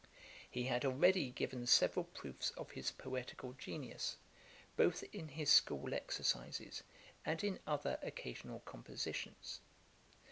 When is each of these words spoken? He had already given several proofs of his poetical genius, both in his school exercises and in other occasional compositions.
He 0.49 0.63
had 0.63 0.83
already 0.83 1.29
given 1.29 1.67
several 1.67 2.05
proofs 2.05 2.49
of 2.57 2.71
his 2.71 2.89
poetical 2.89 3.53
genius, 3.53 4.17
both 4.75 5.03
in 5.13 5.27
his 5.27 5.51
school 5.51 5.93
exercises 5.93 6.81
and 7.23 7.43
in 7.43 7.59
other 7.67 7.99
occasional 8.01 8.61
compositions. 8.61 9.59